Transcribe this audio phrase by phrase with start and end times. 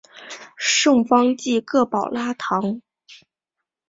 [0.57, 2.81] 圣方济各保拉堂。